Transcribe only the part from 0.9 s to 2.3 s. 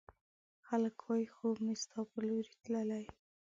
وايي، خوب مې ستا په